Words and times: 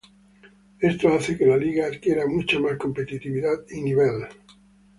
Esto 0.79 1.13
hace 1.13 1.37
que 1.37 1.45
la 1.45 1.57
liga 1.57 1.85
adquiera 1.85 2.25
mucha 2.25 2.59
más 2.59 2.75
competitividad 2.79 3.57
y 3.69 3.81
nivel. 3.83 4.27